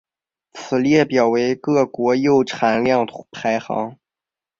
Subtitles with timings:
[0.53, 3.95] 此列表为各国铀产量排行。